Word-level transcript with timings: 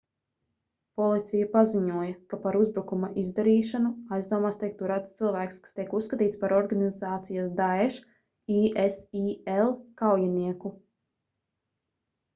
policija 0.99 1.47
paziņoja 1.55 2.13
ka 2.33 2.37
par 2.45 2.57
uzbrukuma 2.59 3.09
izdarīšanu 3.23 3.91
aizdomās 4.17 4.57
tiek 4.63 4.73
turēts 4.81 5.13
cilvēks 5.21 5.61
kas 5.67 5.77
tiek 5.81 5.93
uzskatīts 6.01 6.41
par 6.45 6.57
organizācijas 6.63 7.53
daesh” 7.63 8.03
isil 8.87 9.73
kaujinieku 10.03 10.73